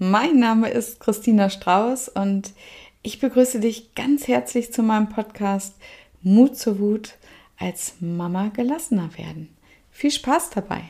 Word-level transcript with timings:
mein 0.00 0.38
Name 0.38 0.70
ist 0.70 0.98
Christina 0.98 1.50
Strauß 1.50 2.08
und 2.08 2.54
ich 3.02 3.20
begrüße 3.20 3.60
dich 3.60 3.94
ganz 3.94 4.28
herzlich 4.28 4.72
zu 4.72 4.82
meinem 4.82 5.10
Podcast 5.10 5.74
Mut 6.22 6.56
zur 6.56 6.78
Wut 6.78 7.18
als 7.58 7.96
Mama 8.00 8.48
gelassener 8.48 9.10
werden. 9.18 9.54
Viel 9.90 10.10
Spaß 10.10 10.50
dabei! 10.50 10.80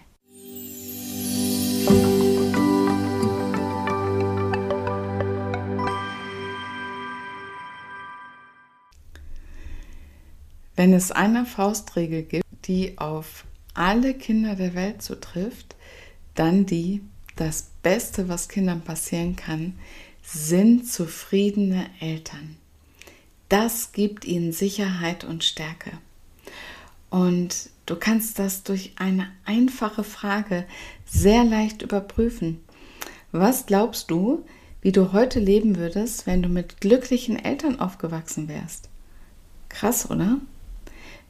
Wenn 10.77 10.93
es 10.95 11.11
eine 11.11 11.47
Faustregel 11.47 12.23
gibt, 12.23 12.47
die 12.69 12.97
auf 12.97 13.45
alle 13.75 14.15
Kinder 14.15 14.55
der 14.55 14.75
Welt 14.75 15.03
zutrifft, 15.03 15.75
dann 16.37 16.65
die, 16.65 17.03
das 17.41 17.71
Beste, 17.83 18.29
was 18.29 18.49
Kindern 18.49 18.83
passieren 18.83 19.35
kann, 19.35 19.75
sind 20.23 20.87
zufriedene 20.87 21.87
Eltern. 21.99 22.57
Das 23.49 23.93
gibt 23.93 24.27
ihnen 24.27 24.53
Sicherheit 24.53 25.25
und 25.25 25.43
Stärke. 25.43 25.91
Und 27.09 27.71
du 27.87 27.97
kannst 27.97 28.39
das 28.39 28.63
durch 28.63 28.93
eine 28.97 29.27
einfache 29.45 30.05
Frage 30.05 30.67
sehr 31.07 31.45
leicht 31.45 31.83
überprüfen. 31.83 32.61
Was 33.33 33.67
glaubst 33.67 34.11
du, 34.11 34.45
wie 34.83 34.93
du 34.93 35.13
heute 35.13 35.41
leben 35.41 35.77
würdest, 35.77 36.27
wenn 36.27 36.43
du 36.43 36.49
mit 36.49 36.81
glücklichen 36.81 37.43
Eltern 37.43 37.81
aufgewachsen 37.81 38.49
wärst? 38.49 38.89
Krass, 39.69 40.11
oder? 40.11 40.39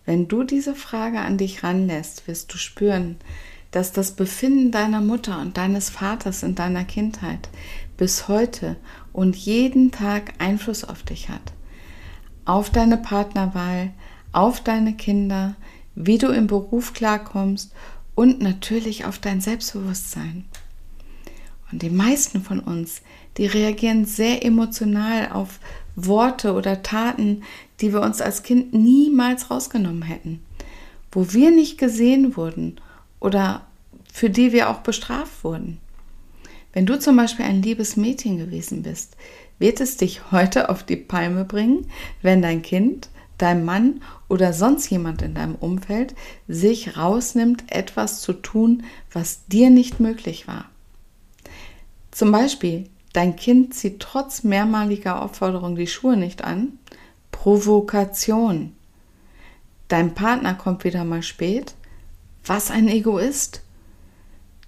Wenn 0.04 0.28
du 0.28 0.42
diese 0.42 0.74
Frage 0.74 1.20
an 1.20 1.38
dich 1.38 1.62
ranlässt, 1.62 2.26
wirst 2.26 2.52
du 2.52 2.58
spüren, 2.58 3.16
dass 3.70 3.92
das 3.92 4.12
Befinden 4.12 4.70
deiner 4.70 5.00
Mutter 5.00 5.40
und 5.40 5.56
deines 5.56 5.90
Vaters 5.90 6.42
in 6.42 6.54
deiner 6.54 6.84
Kindheit 6.84 7.48
bis 7.96 8.28
heute 8.28 8.76
und 9.12 9.36
jeden 9.36 9.90
Tag 9.90 10.32
Einfluss 10.38 10.84
auf 10.84 11.02
dich 11.02 11.28
hat. 11.28 11.52
Auf 12.44 12.70
deine 12.70 12.96
Partnerwahl, 12.96 13.92
auf 14.32 14.62
deine 14.62 14.94
Kinder, 14.94 15.54
wie 15.94 16.18
du 16.18 16.28
im 16.28 16.46
Beruf 16.46 16.94
klarkommst 16.94 17.72
und 18.14 18.40
natürlich 18.40 19.04
auf 19.04 19.18
dein 19.18 19.40
Selbstbewusstsein. 19.40 20.46
Und 21.70 21.82
die 21.82 21.90
meisten 21.90 22.42
von 22.42 22.60
uns, 22.60 23.02
die 23.36 23.46
reagieren 23.46 24.04
sehr 24.04 24.44
emotional 24.44 25.30
auf 25.30 25.60
Worte 25.94 26.54
oder 26.54 26.82
Taten, 26.82 27.42
die 27.80 27.92
wir 27.92 28.00
uns 28.00 28.20
als 28.20 28.42
Kind 28.42 28.72
niemals 28.74 29.50
rausgenommen 29.50 30.02
hätten, 30.02 30.40
wo 31.12 31.32
wir 31.32 31.50
nicht 31.50 31.78
gesehen 31.78 32.36
wurden 32.36 32.80
oder 33.20 33.66
für 34.12 34.30
die 34.30 34.52
wir 34.52 34.70
auch 34.70 34.80
bestraft 34.80 35.44
wurden. 35.44 35.78
Wenn 36.72 36.86
du 36.86 36.98
zum 36.98 37.16
Beispiel 37.16 37.44
ein 37.44 37.62
liebes 37.62 37.96
Mädchen 37.96 38.38
gewesen 38.38 38.82
bist, 38.82 39.16
wird 39.58 39.80
es 39.80 39.96
dich 39.96 40.30
heute 40.30 40.68
auf 40.68 40.82
die 40.82 40.96
Palme 40.96 41.44
bringen, 41.44 41.86
wenn 42.22 42.42
dein 42.42 42.62
Kind, 42.62 43.08
dein 43.38 43.64
Mann 43.64 44.02
oder 44.28 44.52
sonst 44.52 44.90
jemand 44.90 45.22
in 45.22 45.34
deinem 45.34 45.54
Umfeld 45.54 46.14
sich 46.46 46.96
rausnimmt, 46.96 47.64
etwas 47.68 48.20
zu 48.20 48.34
tun, 48.34 48.84
was 49.12 49.46
dir 49.46 49.70
nicht 49.70 50.00
möglich 50.00 50.46
war. 50.46 50.66
Zum 52.10 52.32
Beispiel, 52.32 52.88
dein 53.12 53.36
Kind 53.36 53.74
zieht 53.74 54.00
trotz 54.00 54.42
mehrmaliger 54.42 55.22
Aufforderung 55.22 55.76
die 55.76 55.86
Schuhe 55.86 56.16
nicht 56.16 56.44
an. 56.44 56.78
Provokation. 57.32 58.74
Dein 59.88 60.14
Partner 60.14 60.54
kommt 60.54 60.84
wieder 60.84 61.04
mal 61.04 61.22
spät. 61.22 61.74
Was 62.44 62.70
ein 62.70 62.88
Egoist. 62.88 63.62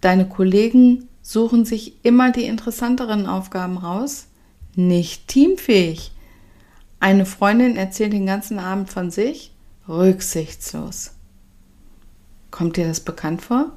Deine 0.03 0.29
Kollegen 0.29 1.09
suchen 1.23 1.65
sich 1.65 2.05
immer 2.05 2.33
die 2.33 2.45
interessanteren 2.45 3.27
Aufgaben 3.27 3.79
raus. 3.79 4.27
Nicht 4.75 5.29
teamfähig. 5.29 6.13
Eine 6.99 7.25
Freundin 7.25 7.77
erzählt 7.77 8.13
den 8.13 8.27
ganzen 8.27 8.59
Abend 8.59 8.91
von 8.91 9.11
sich. 9.11 9.53
Rücksichtslos. 9.89 11.13
Kommt 12.51 12.77
dir 12.77 12.87
das 12.87 13.01
bekannt 13.01 13.43
vor? 13.43 13.73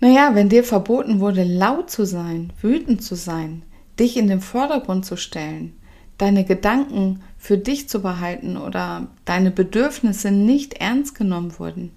Naja, 0.00 0.34
wenn 0.34 0.50
dir 0.50 0.62
verboten 0.62 1.18
wurde, 1.18 1.44
laut 1.44 1.90
zu 1.90 2.04
sein, 2.04 2.52
wütend 2.60 3.02
zu 3.02 3.16
sein, 3.16 3.62
dich 3.98 4.16
in 4.16 4.28
den 4.28 4.40
Vordergrund 4.40 5.04
zu 5.04 5.16
stellen, 5.16 5.72
deine 6.18 6.44
Gedanken 6.44 7.22
für 7.38 7.56
dich 7.56 7.88
zu 7.88 8.02
behalten 8.02 8.56
oder 8.56 9.08
deine 9.24 9.50
Bedürfnisse 9.50 10.30
nicht 10.30 10.74
ernst 10.74 11.14
genommen 11.14 11.58
wurden, 11.58 11.92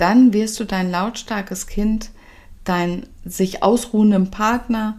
dann 0.00 0.32
wirst 0.32 0.58
du 0.60 0.64
dein 0.64 0.90
lautstarkes 0.90 1.66
Kind, 1.66 2.10
dein 2.64 3.06
sich 3.24 3.62
ausruhenden 3.62 4.30
Partner 4.30 4.98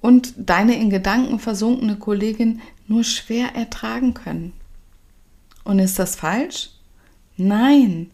und 0.00 0.34
deine 0.36 0.76
in 0.76 0.90
Gedanken 0.90 1.38
versunkene 1.38 1.96
Kollegin 1.96 2.60
nur 2.86 3.04
schwer 3.04 3.54
ertragen 3.54 4.14
können. 4.14 4.52
Und 5.64 5.78
ist 5.78 5.98
das 5.98 6.16
falsch? 6.16 6.70
Nein, 7.36 8.10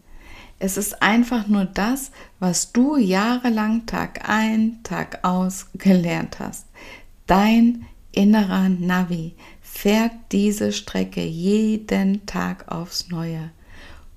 es 0.59 0.77
ist 0.77 1.01
einfach 1.01 1.47
nur 1.47 1.65
das, 1.65 2.11
was 2.39 2.71
du 2.71 2.97
jahrelang 2.97 3.85
Tag 3.85 4.27
ein, 4.27 4.79
Tag 4.83 5.19
aus 5.23 5.67
gelernt 5.73 6.39
hast. 6.39 6.65
Dein 7.27 7.85
innerer 8.11 8.69
Navi 8.69 9.33
fährt 9.61 10.13
diese 10.31 10.71
Strecke 10.71 11.23
jeden 11.23 12.25
Tag 12.25 12.71
aufs 12.71 13.09
Neue. 13.09 13.51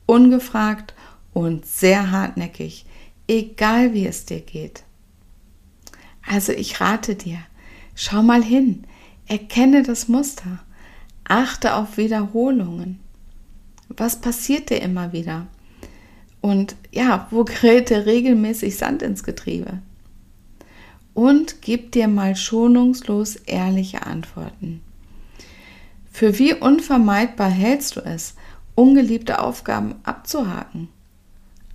Ungefragt 0.07 0.95
und 1.38 1.65
sehr 1.66 2.10
hartnäckig, 2.10 2.84
egal 3.28 3.94
wie 3.94 4.09
es 4.09 4.26
dir 4.26 4.41
geht. 4.41 4.82
Also 6.26 6.50
ich 6.50 6.81
rate 6.81 7.15
dir, 7.15 7.38
schau 7.94 8.25
mal 8.25 8.43
hin, 8.43 8.82
erkenne 9.28 9.84
das 9.84 10.09
Muster, 10.09 10.59
achte 11.22 11.77
auf 11.77 11.97
Wiederholungen. 11.97 12.98
Was 13.88 14.21
passiert 14.21 14.71
dir 14.71 14.82
immer 14.82 15.12
wieder? 15.12 15.47
Und 16.41 16.75
ja, 16.91 17.28
wo 17.31 17.44
gerät 17.44 17.91
dir 17.91 18.04
regelmäßig 18.04 18.77
Sand 18.77 19.03
ins 19.03 19.22
Getriebe? 19.22 19.78
Und 21.15 21.62
gib 21.62 21.93
dir 21.93 22.09
mal 22.09 22.34
schonungslos 22.34 23.37
ehrliche 23.37 24.04
Antworten. 24.04 24.81
Für 26.10 26.37
wie 26.41 26.54
unvermeidbar 26.54 27.50
hältst 27.50 27.94
du 27.94 28.00
es, 28.00 28.34
ungeliebte 28.75 29.41
Aufgaben 29.41 29.94
abzuhaken? 30.03 30.88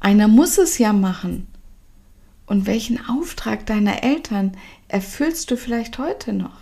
Einer 0.04 0.28
muss 0.28 0.58
es 0.58 0.80
ja 0.80 0.92
machen. 0.92 1.48
Und 2.46 2.66
welchen 2.66 3.00
Auftrag 3.08 3.66
deiner 3.66 4.04
Eltern 4.04 4.52
erfüllst 4.90 5.50
du 5.50 5.56
vielleicht 5.56 5.98
heute 5.98 6.34
noch? 6.34 6.58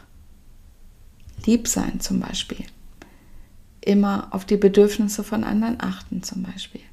Lieb 1.43 1.67
sein 1.67 1.99
zum 1.99 2.19
Beispiel. 2.19 2.63
Immer 3.81 4.27
auf 4.29 4.45
die 4.45 4.57
Bedürfnisse 4.57 5.23
von 5.23 5.43
anderen 5.43 5.81
achten 5.81 6.21
zum 6.21 6.43
Beispiel. 6.43 6.83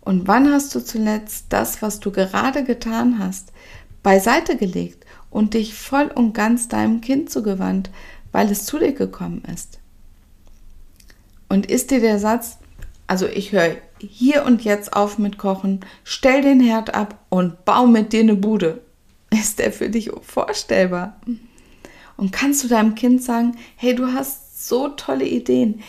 Und 0.00 0.26
wann 0.26 0.50
hast 0.50 0.74
du 0.74 0.82
zuletzt 0.82 1.46
das, 1.50 1.82
was 1.82 2.00
du 2.00 2.10
gerade 2.10 2.64
getan 2.64 3.18
hast, 3.18 3.52
beiseite 4.02 4.56
gelegt 4.56 5.04
und 5.28 5.52
dich 5.52 5.74
voll 5.74 6.06
und 6.06 6.32
ganz 6.32 6.68
deinem 6.68 7.02
Kind 7.02 7.28
zugewandt, 7.28 7.90
weil 8.32 8.50
es 8.50 8.64
zu 8.64 8.78
dir 8.78 8.94
gekommen 8.94 9.42
ist? 9.52 9.80
Und 11.50 11.66
ist 11.66 11.90
dir 11.90 12.00
der 12.00 12.18
Satz, 12.18 12.56
also 13.06 13.26
ich 13.26 13.52
höre 13.52 13.76
hier 13.98 14.44
und 14.44 14.62
jetzt 14.62 14.92
auf 14.92 15.18
mit 15.18 15.38
Kochen, 15.38 15.80
stell 16.04 16.42
den 16.42 16.60
Herd 16.60 16.94
ab 16.94 17.24
und 17.28 17.64
bau 17.64 17.86
mit 17.86 18.12
dir 18.12 18.20
eine 18.20 18.36
Bude. 18.36 18.82
Ist 19.30 19.58
der 19.58 19.72
für 19.72 19.90
dich 19.90 20.10
vorstellbar? 20.22 21.20
Und 22.16 22.32
kannst 22.32 22.64
du 22.64 22.68
deinem 22.68 22.94
Kind 22.94 23.22
sagen, 23.22 23.56
hey, 23.76 23.94
du 23.94 24.12
hast 24.12 24.66
so 24.68 24.88
tolle 24.88 25.26
Ideen. 25.26 25.82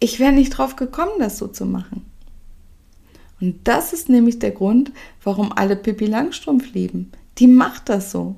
Ich 0.00 0.18
wäre 0.18 0.32
nicht 0.32 0.50
drauf 0.50 0.76
gekommen, 0.76 1.12
das 1.18 1.38
so 1.38 1.46
zu 1.46 1.64
machen. 1.64 2.04
Und 3.40 3.56
das 3.64 3.92
ist 3.92 4.08
nämlich 4.08 4.38
der 4.38 4.50
Grund, 4.50 4.92
warum 5.22 5.52
alle 5.52 5.76
Pippi 5.76 6.06
Langstrumpf 6.06 6.72
lieben. 6.74 7.12
Die 7.38 7.46
macht 7.46 7.88
das 7.88 8.10
so. 8.10 8.36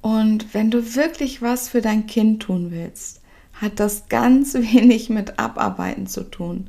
Und 0.00 0.54
wenn 0.54 0.70
du 0.70 0.94
wirklich 0.94 1.42
was 1.42 1.68
für 1.68 1.80
dein 1.80 2.06
Kind 2.06 2.42
tun 2.42 2.70
willst, 2.70 3.21
hat 3.62 3.80
das 3.80 4.08
ganz 4.08 4.54
wenig 4.54 5.08
mit 5.08 5.38
Abarbeiten 5.38 6.06
zu 6.06 6.24
tun. 6.24 6.68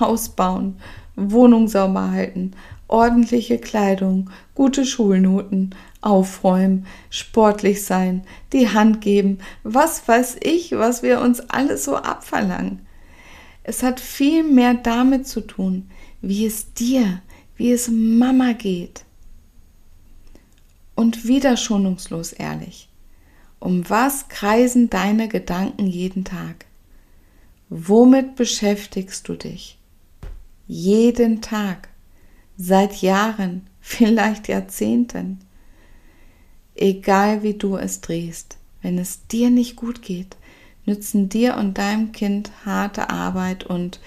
Haus 0.00 0.30
bauen, 0.30 0.76
Wohnung 1.14 1.68
sauber 1.68 2.10
halten, 2.10 2.52
ordentliche 2.88 3.58
Kleidung, 3.58 4.30
gute 4.54 4.84
Schulnoten, 4.84 5.74
aufräumen, 6.00 6.86
sportlich 7.10 7.84
sein, 7.84 8.24
die 8.52 8.68
Hand 8.68 9.00
geben, 9.00 9.38
was 9.62 10.06
weiß 10.08 10.36
ich, 10.42 10.72
was 10.72 11.02
wir 11.02 11.20
uns 11.20 11.40
alles 11.40 11.84
so 11.84 11.96
abverlangen. 11.96 12.86
Es 13.64 13.82
hat 13.82 14.00
viel 14.00 14.42
mehr 14.42 14.74
damit 14.74 15.26
zu 15.26 15.40
tun, 15.40 15.90
wie 16.20 16.46
es 16.46 16.74
dir, 16.74 17.22
wie 17.56 17.72
es 17.72 17.88
Mama 17.88 18.52
geht. 18.52 19.04
Und 20.94 21.26
wieder 21.26 21.56
schonungslos 21.56 22.32
ehrlich. 22.32 22.88
Um 23.62 23.88
was 23.88 24.26
kreisen 24.26 24.90
deine 24.90 25.28
Gedanken 25.28 25.86
jeden 25.86 26.24
Tag? 26.24 26.66
Womit 27.68 28.34
beschäftigst 28.34 29.28
du 29.28 29.34
dich? 29.34 29.78
Jeden 30.66 31.42
Tag, 31.42 31.88
seit 32.56 33.02
Jahren, 33.02 33.68
vielleicht 33.80 34.48
Jahrzehnten. 34.48 35.38
egal 36.74 37.44
wie 37.44 37.54
du 37.54 37.76
es 37.76 38.00
drehst, 38.00 38.56
wenn 38.80 38.98
es 38.98 39.28
dir 39.28 39.48
nicht 39.48 39.76
gut 39.76 40.02
geht, 40.02 40.36
nützen 40.84 41.28
dir 41.28 41.56
und 41.56 41.78
deinem 41.78 42.10
Kind 42.10 42.50
harte 42.64 43.10
Arbeit 43.10 43.62
und 43.62 44.00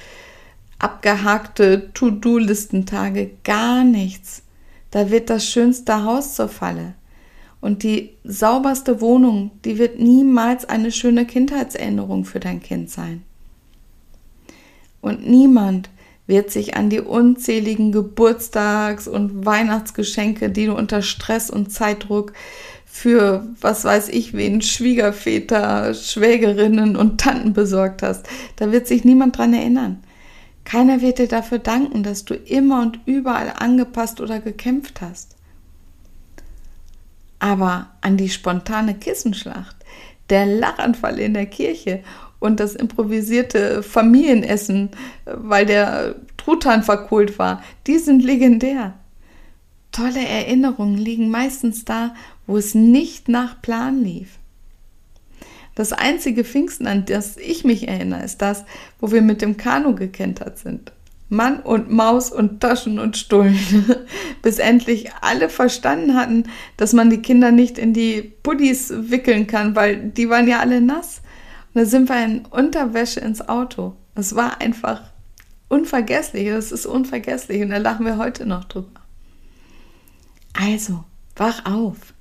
abgehakte 0.80 1.94
To-Do-Listentage 1.94 3.32
gar 3.46 3.86
nichts. 3.86 4.44
Da 4.92 5.12
wird 5.12 5.30
das 5.30 5.48
schönste 5.48 6.04
Haus 6.04 6.36
zur 6.36 6.50
Falle. 6.50 6.96
Und 7.66 7.82
die 7.82 8.12
sauberste 8.24 9.02
Wohnung, 9.02 9.50
die 9.66 9.80
wird 9.80 9.98
niemals 9.98 10.70
eine 10.70 10.92
schöne 10.92 11.26
Kindheitserinnerung 11.26 12.24
für 12.24 12.40
dein 12.40 12.62
Kind 12.62 12.92
sein. 12.92 13.24
Und 15.02 15.28
niemand 15.28 15.90
wird 16.28 16.52
sich 16.52 16.78
an 16.78 16.92
die 16.92 17.00
unzähligen 17.00 17.92
Geburtstags- 17.92 19.08
und 19.08 19.48
Weihnachtsgeschenke, 19.48 20.52
die 20.52 20.68
du 20.68 20.76
unter 20.76 21.02
Stress 21.02 21.50
und 21.50 21.72
Zeitdruck 21.72 22.34
für 22.86 23.48
was 23.62 23.84
weiß 23.84 24.10
ich 24.10 24.34
wen, 24.34 24.62
Schwiegerväter, 24.62 25.96
Schwägerinnen 25.96 26.96
und 26.96 27.20
Tanten 27.20 27.54
besorgt 27.54 28.04
hast. 28.04 28.28
Da 28.58 28.72
wird 28.72 28.86
sich 28.86 29.06
niemand 29.06 29.40
dran 29.40 29.56
erinnern. 29.56 30.04
Keiner 30.66 31.02
wird 31.02 31.18
dir 31.18 31.28
dafür 31.28 31.58
danken, 31.58 32.04
dass 32.04 32.26
du 32.26 32.36
immer 32.36 32.84
und 32.84 33.00
überall 33.08 33.54
angepasst 33.58 34.22
oder 34.22 34.40
gekämpft 34.40 35.02
hast. 35.02 35.35
Aber 37.46 37.92
an 38.02 38.18
die 38.18 38.30
spontane 38.30 38.96
Kissenschlacht, 38.96 39.76
der 40.32 40.48
Lachanfall 40.48 41.20
in 41.20 41.36
der 41.36 41.46
Kirche 41.46 42.02
und 42.40 42.60
das 42.60 42.74
improvisierte 42.74 43.84
Familienessen, 43.84 44.90
weil 45.26 45.68
der 45.68 46.16
Truthahn 46.38 46.82
verkohlt 46.82 47.38
war, 47.38 47.62
die 47.86 48.00
sind 48.00 48.24
legendär. 48.24 48.96
Tolle 49.92 50.28
Erinnerungen 50.28 50.98
liegen 50.98 51.30
meistens 51.30 51.86
da, 51.86 52.16
wo 52.48 52.58
es 52.58 52.74
nicht 52.74 53.30
nach 53.30 53.62
Plan 53.62 54.04
lief. 54.04 54.40
Das 55.76 55.94
einzige 55.94 56.44
Pfingsten, 56.44 56.88
an 56.88 57.06
das 57.06 57.38
ich 57.38 57.64
mich 57.64 57.88
erinnere, 57.88 58.24
ist 58.24 58.42
das, 58.42 58.66
wo 59.00 59.12
wir 59.12 59.22
mit 59.22 59.44
dem 59.44 59.56
Kanu 59.56 59.94
gekentert 59.94 60.58
sind. 60.58 60.94
Mann 61.30 61.60
und 61.60 61.92
Maus 61.92 62.32
und 62.32 62.62
Taschen 62.62 63.00
und 63.00 63.18
Stullen, 63.18 63.58
bis 64.42 64.60
endlich 64.60 65.12
alle 65.22 65.50
verstanden 65.50 66.16
hatten, 66.16 66.44
dass 66.78 66.94
man 66.94 67.10
die 67.10 67.22
Kinder 67.22 67.52
nicht 67.52 67.78
in 67.78 67.94
die 67.94 68.22
Puddies 68.22 68.94
wickeln 68.96 69.48
kann, 69.48 69.76
weil 69.76 69.98
die 70.12 70.30
waren 70.30 70.48
ja 70.48 70.60
alle 70.60 70.82
nass. 70.82 71.22
Und 71.74 71.82
da 71.82 71.86
sind 71.86 72.10
wir 72.10 72.24
in 72.24 72.46
Unterwäsche 72.46 73.20
ins 73.20 73.48
Auto. 73.48 73.96
Das 74.14 74.36
war 74.36 74.62
einfach 74.62 75.02
unvergesslich, 75.68 76.48
das 76.48 76.72
ist 76.72 76.86
unvergesslich 76.86 77.62
und 77.62 77.72
da 77.72 77.78
lachen 77.78 78.06
wir 78.06 78.18
heute 78.18 78.46
noch 78.46 78.66
drüber. 78.66 79.02
Also, 80.54 81.04
wach 81.36 81.66
auf. 81.66 82.14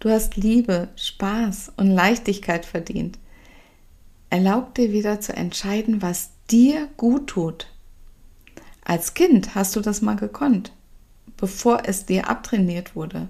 Du 0.00 0.10
hast 0.10 0.36
Liebe, 0.36 0.88
Spaß 0.96 1.72
und 1.76 1.90
Leichtigkeit 1.90 2.64
verdient. 2.64 3.18
Erlaub 4.30 4.74
dir 4.74 4.92
wieder 4.92 5.20
zu 5.20 5.34
entscheiden, 5.36 6.02
was 6.02 6.30
dir 6.50 6.88
gut 6.96 7.28
tut. 7.28 7.73
Als 8.84 9.14
Kind 9.14 9.54
hast 9.54 9.74
du 9.76 9.80
das 9.80 10.02
mal 10.02 10.16
gekonnt, 10.16 10.72
bevor 11.36 11.82
es 11.84 12.06
dir 12.06 12.28
abtrainiert 12.28 12.94
wurde. 12.94 13.28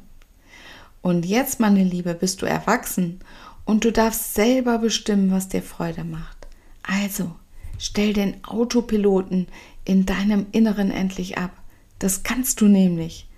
Und 1.00 1.26
jetzt, 1.26 1.60
meine 1.60 1.84
Liebe, 1.84 2.14
bist 2.14 2.42
du 2.42 2.46
erwachsen 2.46 3.20
und 3.64 3.84
du 3.84 3.92
darfst 3.92 4.34
selber 4.34 4.78
bestimmen, 4.78 5.30
was 5.30 5.48
dir 5.48 5.62
Freude 5.62 6.04
macht. 6.04 6.48
Also, 6.82 7.34
stell 7.78 8.12
den 8.12 8.42
Autopiloten 8.44 9.46
in 9.84 10.06
deinem 10.06 10.46
Inneren 10.52 10.90
endlich 10.90 11.38
ab. 11.38 11.52
Das 11.98 12.22
kannst 12.22 12.60
du 12.60 12.66
nämlich. 12.66 13.28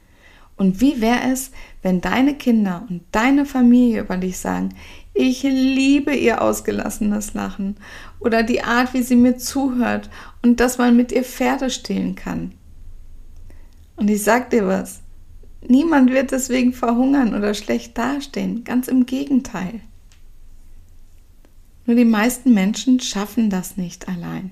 Und 0.56 0.80
wie 0.80 1.00
wäre 1.00 1.30
es, 1.30 1.50
wenn 1.82 2.00
deine 2.00 2.34
Kinder 2.34 2.86
und 2.88 3.02
deine 3.12 3.44
Familie 3.44 4.00
über 4.00 4.16
dich 4.16 4.38
sagen, 4.38 4.70
ich 5.16 5.42
liebe 5.42 6.14
ihr 6.14 6.42
ausgelassenes 6.42 7.34
Lachen 7.34 7.76
oder 8.20 8.42
die 8.42 8.62
Art, 8.62 8.92
wie 8.92 9.02
sie 9.02 9.16
mir 9.16 9.38
zuhört 9.38 10.10
und 10.42 10.60
dass 10.60 10.78
man 10.78 10.96
mit 10.96 11.10
ihr 11.10 11.24
Pferde 11.24 11.70
stehlen 11.70 12.14
kann. 12.14 12.52
Und 13.96 14.08
ich 14.08 14.22
sag 14.22 14.50
dir 14.50 14.66
was, 14.66 15.00
niemand 15.66 16.10
wird 16.10 16.32
deswegen 16.32 16.72
verhungern 16.72 17.34
oder 17.34 17.54
schlecht 17.54 17.96
dastehen, 17.96 18.64
ganz 18.64 18.88
im 18.88 19.06
Gegenteil. 19.06 19.80
Nur 21.86 21.96
die 21.96 22.04
meisten 22.04 22.52
Menschen 22.52 23.00
schaffen 23.00 23.48
das 23.48 23.76
nicht 23.76 24.08
allein. 24.08 24.50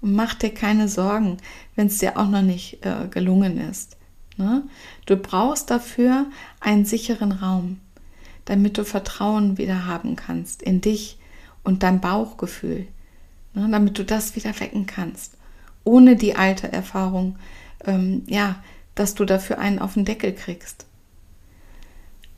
Und 0.00 0.14
mach 0.14 0.34
dir 0.34 0.52
keine 0.52 0.88
Sorgen, 0.88 1.38
wenn 1.76 1.86
es 1.86 1.98
dir 1.98 2.18
auch 2.18 2.28
noch 2.28 2.42
nicht 2.42 2.84
äh, 2.84 3.06
gelungen 3.08 3.56
ist. 3.56 3.96
Ne? 4.36 4.64
Du 5.06 5.16
brauchst 5.16 5.70
dafür 5.70 6.26
einen 6.60 6.84
sicheren 6.84 7.30
Raum, 7.32 7.78
damit 8.44 8.78
du 8.78 8.84
Vertrauen 8.84 9.58
wieder 9.58 9.86
haben 9.86 10.16
kannst 10.16 10.62
in 10.62 10.80
dich 10.80 11.18
und 11.62 11.82
dein 11.82 12.00
Bauchgefühl, 12.00 12.86
ne? 13.54 13.68
damit 13.70 13.98
du 13.98 14.04
das 14.04 14.36
wieder 14.36 14.58
wecken 14.60 14.86
kannst, 14.86 15.36
ohne 15.84 16.16
die 16.16 16.34
alte 16.34 16.72
Erfahrung, 16.72 17.36
ähm, 17.84 18.22
ja, 18.26 18.62
dass 18.94 19.14
du 19.14 19.24
dafür 19.24 19.58
einen 19.58 19.78
auf 19.78 19.94
den 19.94 20.04
Deckel 20.04 20.32
kriegst. 20.32 20.86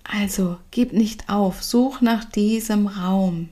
Also 0.04 0.58
gib 0.70 0.92
nicht 0.92 1.28
auf, 1.30 1.62
such 1.62 2.00
nach 2.00 2.24
diesem 2.24 2.86
Raum. 2.86 3.48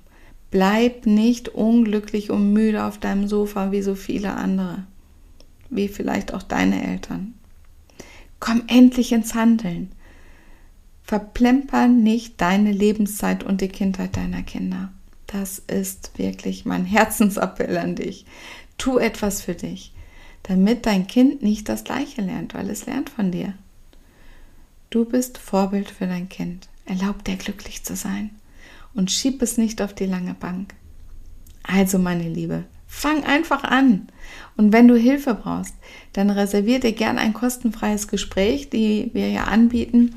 Bleib 0.51 1.07
nicht 1.07 1.49
unglücklich 1.49 2.31
und 2.31 2.53
müde 2.53 2.85
auf 2.85 2.99
deinem 2.99 3.27
Sofa 3.27 3.73
wie 3.73 3.81
so 3.81 3.95
viele 3.95 4.35
andere, 4.35 4.85
wie 5.71 5.89
vielleicht 5.89 6.35
auch 6.35 6.43
deine 6.43 6.87
Eltern. 6.87 7.35
Komm 8.39 8.65
endlich 8.67 9.13
ins 9.13 9.35
Handeln. 9.35 9.91
Verplemper 11.13 11.89
nicht 11.89 12.41
deine 12.41 12.73
Lebenszeit 12.73 13.45
und 13.45 13.61
die 13.61 13.69
Kindheit 13.69 14.17
deiner 14.17 14.43
Kinder. 14.43 14.91
Das 15.27 15.59
ist 15.59 16.13
wirklich 16.17 16.65
mein 16.65 16.85
Herzensappell 16.87 17.77
an 17.77 17.97
dich. 17.97 18.25
Tu 18.79 18.97
etwas 18.97 19.43
für 19.43 19.53
dich, 19.53 19.93
damit 20.43 20.87
dein 20.87 21.07
Kind 21.07 21.43
nicht 21.43 21.69
das 21.69 21.85
Gleiche 21.85 22.23
lernt, 22.23 22.55
weil 22.55 22.71
es 22.71 22.87
lernt 22.87 23.11
von 23.11 23.31
dir. 23.31 23.53
Du 24.89 25.05
bist 25.05 25.37
Vorbild 25.37 25.91
für 25.91 26.07
dein 26.07 26.31
Kind. 26.31 26.71
Erlaub 26.87 27.23
dir 27.25 27.37
glücklich 27.37 27.85
zu 27.85 27.95
sein 27.95 28.31
und 28.95 29.11
schieb 29.11 29.43
es 29.43 29.59
nicht 29.59 29.83
auf 29.83 29.93
die 29.93 30.07
lange 30.07 30.33
Bank. 30.33 30.73
Also, 31.63 31.99
meine 31.99 32.27
Liebe, 32.27 32.65
Fang 32.95 33.25
einfach 33.25 33.65
an. 33.65 34.07
Und 34.57 34.73
wenn 34.73 34.87
du 34.87 34.97
Hilfe 34.97 35.35
brauchst, 35.35 35.75
dann 36.13 36.29
reservier 36.29 36.79
dir 36.79 36.93
gern 36.93 37.19
ein 37.19 37.33
kostenfreies 37.33 38.07
Gespräch, 38.07 38.69
die 38.69 39.11
wir 39.15 39.31
ja 39.31 39.45
anbieten. 39.45 40.15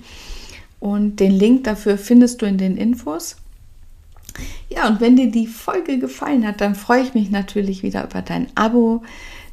Und 0.85 1.19
den 1.19 1.31
Link 1.31 1.63
dafür 1.63 1.97
findest 1.97 2.43
du 2.43 2.45
in 2.45 2.59
den 2.59 2.77
Infos. 2.77 3.37
Ja, 4.69 4.87
und 4.87 5.01
wenn 5.01 5.15
dir 5.15 5.31
die 5.31 5.47
Folge 5.47 5.97
gefallen 5.97 6.45
hat, 6.45 6.61
dann 6.61 6.75
freue 6.75 7.01
ich 7.01 7.15
mich 7.15 7.31
natürlich 7.31 7.81
wieder 7.81 8.03
über 8.03 8.21
dein 8.21 8.49
Abo, 8.53 9.01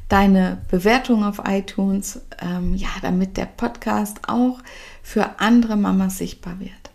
deine 0.09 0.61
Bewertung 0.69 1.23
auf 1.23 1.41
iTunes, 1.47 2.21
ähm, 2.39 2.75
ja, 2.75 2.89
damit 3.01 3.35
der 3.37 3.47
Podcast 3.47 4.19
auch 4.27 4.59
für 5.01 5.39
andere 5.39 5.75
Mamas 5.75 6.19
sichtbar 6.19 6.59
wird. 6.59 6.91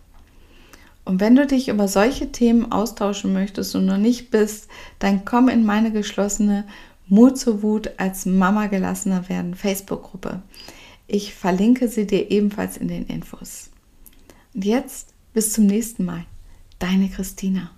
Und 1.03 1.19
wenn 1.19 1.35
du 1.35 1.45
dich 1.45 1.67
über 1.67 1.89
solche 1.89 2.31
Themen 2.31 2.71
austauschen 2.71 3.33
möchtest 3.33 3.75
und 3.75 3.87
noch 3.87 3.97
nicht 3.97 4.31
bist, 4.31 4.69
dann 4.99 5.25
komm 5.25 5.49
in 5.49 5.65
meine 5.65 5.91
geschlossene 5.91 6.63
Mut 7.09 7.37
zur 7.37 7.61
Wut 7.61 7.91
als 7.97 8.25
Mama 8.25 8.67
gelassener 8.67 9.27
werden 9.27 9.53
Facebook-Gruppe. 9.53 10.41
Ich 11.07 11.33
verlinke 11.33 11.89
sie 11.89 12.07
dir 12.07 12.31
ebenfalls 12.31 12.77
in 12.77 12.87
den 12.87 13.05
Infos. 13.07 13.69
Und 14.53 14.65
jetzt 14.65 15.13
bis 15.33 15.53
zum 15.53 15.65
nächsten 15.65 16.05
Mal. 16.05 16.25
Deine 16.79 17.09
Christina. 17.09 17.71